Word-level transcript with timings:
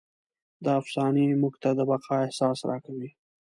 دا 0.63 0.71
افسانې 0.81 1.25
موږ 1.41 1.53
ته 1.61 1.69
د 1.77 1.79
بقا 1.89 2.15
احساس 2.25 2.59
راکوي. 2.69 3.09